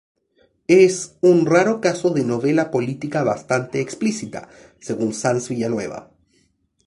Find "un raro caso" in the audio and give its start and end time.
1.31-2.09